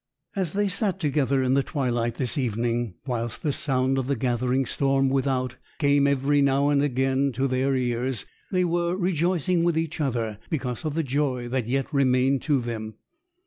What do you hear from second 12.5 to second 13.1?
them.